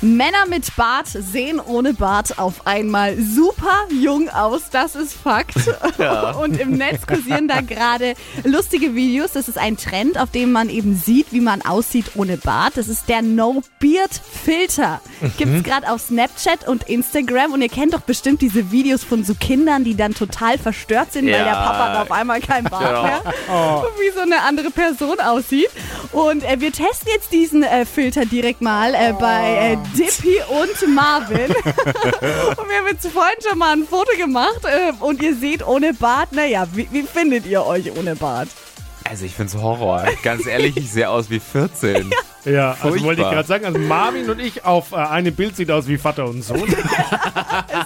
Männer 0.00 0.46
mit 0.48 0.74
Bart 0.76 1.08
sehen 1.08 1.60
ohne 1.60 1.92
Bart 1.92 2.38
auf 2.38 2.66
einmal 2.66 3.16
super 3.20 3.86
jung 3.90 4.28
aus, 4.28 4.70
das 4.70 4.94
ist 4.94 5.12
Fakt. 5.14 5.56
Und 6.40 6.60
im 6.60 6.72
Netz 6.72 7.06
kursieren 7.06 7.48
da 7.48 7.60
gerade 7.62 8.14
lustige 8.44 8.94
Videos. 8.94 9.32
Das 9.32 9.48
ist 9.48 9.58
ein 9.58 9.76
Trend, 9.76 10.18
auf 10.18 10.30
dem 10.30 10.52
man 10.52 10.68
eben 10.68 10.94
sieht, 10.96 11.32
wie 11.32 11.40
man 11.40 11.62
aussieht 11.62 12.12
ohne 12.14 12.36
Bart. 12.36 12.76
Das 12.76 12.86
ist 12.88 13.08
der 13.08 13.22
No-Beard-Filter. 13.22 15.00
Gibt's 15.36 15.62
gerade 15.64 15.90
auf 15.90 16.00
Snapchat 16.02 16.66
und 16.68 16.84
Instagram. 16.88 17.52
Und 17.52 17.62
ihr 17.62 17.68
kennt 17.68 17.94
doch 17.94 18.00
bestimmt 18.02 18.40
diese 18.40 18.70
Videos 18.70 19.02
von 19.04 19.24
so 19.24 19.34
Kindern, 19.34 19.82
die 19.84 19.96
dann 19.96 20.14
total 20.14 20.58
verstört 20.58 21.12
sind, 21.12 21.26
weil 21.26 21.32
Ja. 21.32 21.44
der 21.44 21.52
Papa 21.52 21.92
da 21.94 22.02
auf 22.02 22.12
einmal 22.12 22.40
kein 22.40 22.64
Bart 22.64 23.02
mehr 23.02 23.22
wie 23.98 24.14
so 24.14 24.20
eine 24.20 24.42
andere 24.42 24.70
Person 24.70 25.18
aussieht. 25.20 25.70
Und 26.12 26.44
äh, 26.44 26.60
wir 26.60 26.72
testen 26.72 27.08
jetzt 27.12 27.32
diesen 27.32 27.62
äh, 27.62 27.84
Filter 27.84 28.24
direkt 28.26 28.60
mal 28.62 28.94
äh, 28.94 29.12
bei 29.18 29.72
äh, 29.72 29.87
Dippy 29.96 30.38
und 30.48 30.94
Marvin. 30.94 31.50
und 31.54 32.68
wir 32.68 32.78
haben 32.78 32.86
jetzt 32.90 33.06
vorhin 33.08 33.36
schon 33.48 33.58
mal 33.58 33.72
ein 33.72 33.86
Foto 33.86 34.16
gemacht 34.16 34.60
äh, 34.64 34.92
und 35.00 35.22
ihr 35.22 35.34
seht 35.34 35.66
ohne 35.66 35.94
Bart. 35.94 36.32
Naja, 36.32 36.66
wie, 36.72 36.88
wie 36.90 37.02
findet 37.02 37.46
ihr 37.46 37.64
euch 37.64 37.90
ohne 37.96 38.16
Bart? 38.16 38.48
Also 39.08 39.24
ich 39.24 39.34
find's 39.34 39.54
Horror. 39.54 40.04
Ganz 40.22 40.46
ehrlich, 40.46 40.76
ich 40.76 40.90
sehe 40.90 41.08
aus 41.08 41.30
wie 41.30 41.40
14. 41.40 42.10
Ja, 42.44 42.76
also 42.80 43.02
wollte 43.02 43.20
ich 43.20 43.28
gerade 43.28 43.46
sagen, 43.46 43.66
also 43.66 43.78
Marvin 43.78 44.30
und 44.30 44.38
ich 44.38 44.64
auf 44.64 44.92
äh, 44.92 44.96
einem 44.96 45.34
Bild 45.34 45.56
sieht 45.56 45.70
aus 45.70 45.86
wie 45.86 45.98
Vater 45.98 46.24
und 46.24 46.42
Sohn. 46.42 46.62
Ist 46.62 46.78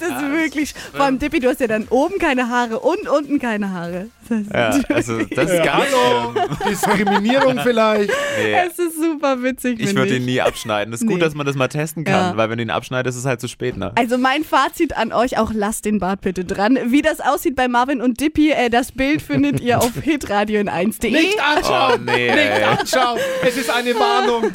das 0.00 0.22
wirklich, 0.32 0.74
vor 0.92 1.04
allem 1.04 1.18
Dippy, 1.18 1.38
du 1.38 1.48
hast 1.48 1.60
ja 1.60 1.68
dann 1.68 1.86
oben 1.88 2.18
keine 2.18 2.48
Haare 2.48 2.80
und 2.80 3.08
unten 3.08 3.38
keine 3.38 3.70
Haare. 3.70 4.08
Das 4.28 4.46
Ja, 4.52 4.94
also 4.94 5.18
das 5.18 5.50
ist 5.50 5.64
ganz 5.64 5.84
hallo. 5.92 6.34
Diskriminierung 6.70 7.58
vielleicht. 7.62 8.10
Nee. 8.38 8.52
Es 8.66 8.78
ist 8.78 8.96
super 9.00 9.42
witzig, 9.42 9.80
Ich 9.80 9.94
würde 9.94 10.16
ihn 10.16 10.24
nie 10.24 10.40
abschneiden. 10.40 10.92
Es 10.92 11.00
ist 11.00 11.06
Nee. 11.06 11.14
gut, 11.14 11.22
dass 11.22 11.34
man 11.34 11.46
das 11.46 11.56
mal 11.56 11.68
testen 11.68 12.04
kann, 12.04 12.32
Ja. 12.32 12.36
weil 12.36 12.50
wenn 12.50 12.58
du 12.58 12.62
ihn 12.64 12.70
abschneidest, 12.70 13.16
ist 13.16 13.24
es 13.24 13.28
halt 13.28 13.40
zu 13.40 13.48
spät. 13.48 13.76
Ne? 13.76 13.92
Also 13.96 14.18
mein 14.18 14.44
Fazit 14.44 14.96
an 14.96 15.12
euch, 15.12 15.38
auch 15.38 15.50
lasst 15.54 15.84
den 15.84 15.98
Bart 15.98 16.20
bitte 16.20 16.44
dran. 16.44 16.78
Wie 16.86 17.02
das 17.02 17.20
aussieht 17.20 17.56
bei 17.56 17.68
Marvin 17.68 18.00
und 18.00 18.20
Dippy, 18.20 18.50
äh, 18.50 18.68
das 18.70 18.92
Bild 18.92 19.22
findet 19.22 19.60
ihr 19.60 19.78
auf 19.78 19.92
hitradio 20.02 20.60
in 20.60 20.68
1.de. 20.68 21.10
Nicht 21.10 21.38
anschauen! 21.40 21.92
Oh 21.94 22.02
nee. 22.04 22.30
Nicht 22.30 22.66
anschauen! 22.66 23.18
Es 23.46 23.56
ist 23.56 23.70
eine 23.70 23.94
Warnung. 23.94 24.52